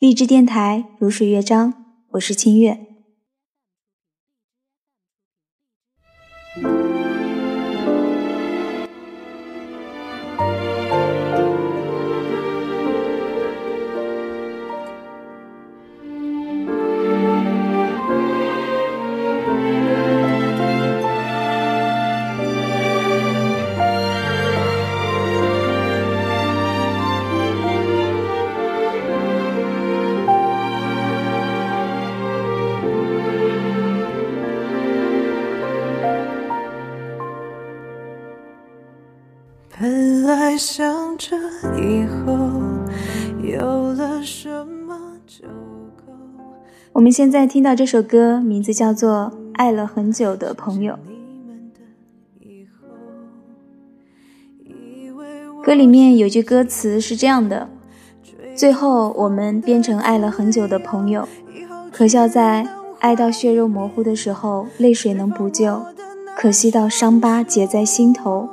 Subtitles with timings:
[0.00, 1.74] 励志电台如水乐章，
[2.12, 2.89] 我是清月。
[40.50, 41.36] 本来想着
[41.78, 42.36] 以后
[43.40, 46.12] 有了什么就够。
[46.92, 50.98] 我们现在听到这首歌，名字叫做《爱了很久的朋友》。
[55.62, 57.68] 歌里面有句歌词是这样的：
[58.56, 61.28] 最后我们变成爱了很久的朋友，
[61.92, 62.66] 可笑在
[62.98, 65.80] 爱到血肉模糊的时候，泪水能补救；
[66.36, 68.48] 可惜到伤疤结在心头。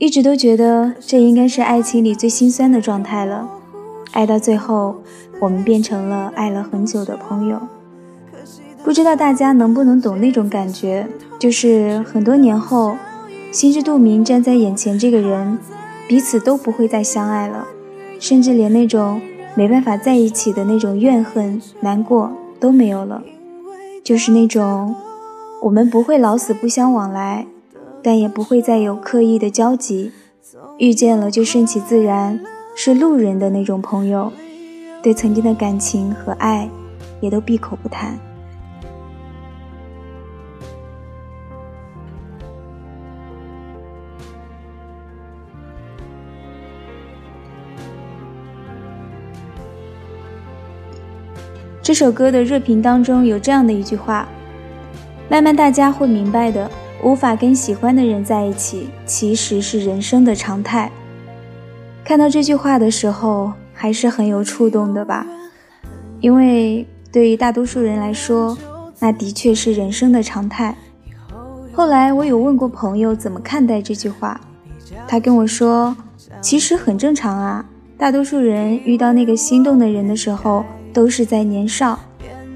[0.00, 3.46] 一直都觉得这应该是爱情里最心酸的状态了。
[4.12, 4.96] 爱到最后，
[5.38, 7.60] 我们变成了爱了很久的朋友。
[8.82, 11.06] 不知道大家能不能懂那种感觉，
[11.38, 12.96] 就是很多年后，
[13.52, 15.58] 心知肚明站在眼前这个人，
[16.08, 17.66] 彼此都不会再相爱了，
[18.18, 19.20] 甚至连那种
[19.54, 23.22] 没办法在一起的那种怨恨、难过都没有了，
[24.02, 24.94] 就是那种
[25.60, 27.46] 我们不会老死不相往来。
[28.02, 30.12] 但也不会再有刻意的交集，
[30.78, 32.40] 遇见了就顺其自然，
[32.74, 34.32] 是路人的那种朋友，
[35.02, 36.68] 对曾经的感情和爱，
[37.20, 38.18] 也都闭口不谈。
[51.82, 54.28] 这首歌的热评当中有这样的一句话
[55.28, 56.70] ：“慢慢大家会明白的。”
[57.02, 60.90] 无法跟喜欢的人在一起，其实是人生的常态。
[62.04, 65.26] 看到这句话的时候，还是很有触动的吧？
[66.20, 68.56] 因为对于大多数人来说，
[68.98, 70.76] 那的确是人生的常态。
[71.72, 74.38] 后来我有问过朋友怎么看待这句话，
[75.08, 75.96] 他跟我说，
[76.42, 77.64] 其实很正常啊。
[77.96, 81.98] 大多数人遇到那个心动的人的时候，都是在年少，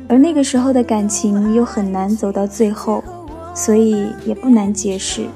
[0.08, 3.02] 而那个时候的感情又很难走到最后。
[3.54, 5.26] 所以也不难解释，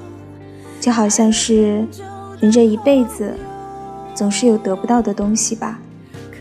[0.80, 1.86] 就好像是
[2.40, 3.32] 人这一辈子
[4.14, 5.80] 总是有得不到的东西吧。
[6.30, 6.36] 可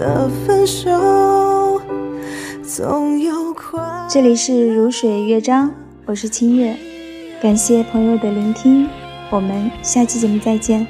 [0.00, 0.88] 的分手，
[2.62, 3.54] 总有
[4.08, 5.70] 这里是如水乐章，
[6.06, 6.74] 我是清月，
[7.42, 8.88] 感谢朋友的聆听，
[9.28, 10.86] 我们下期节目再见。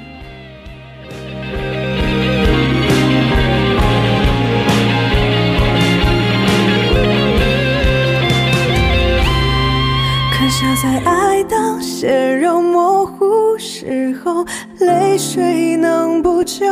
[10.31, 14.45] 可笑在爱到血肉模糊时候。
[14.79, 16.65] 泪水能补救，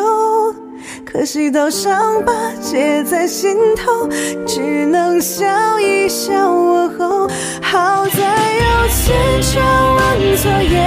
[1.12, 2.32] 可惜到伤疤
[2.62, 4.08] 结在心头，
[4.46, 7.28] 只能笑一笑问候。
[7.62, 8.22] 好在
[8.56, 9.60] 有千差
[9.96, 10.78] 万错，也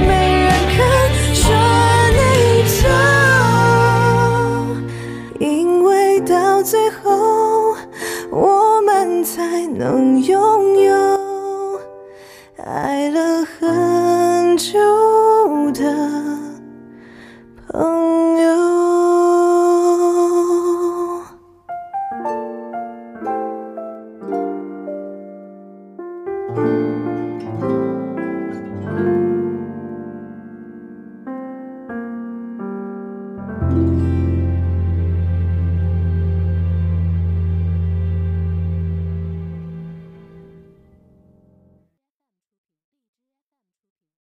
[0.00, 0.10] 没
[0.44, 0.76] 人肯
[1.34, 1.44] 说
[2.16, 2.88] 内疚，
[5.38, 7.76] 因为到最后，
[8.30, 10.94] 我们才能拥有
[12.64, 14.78] 爱了很久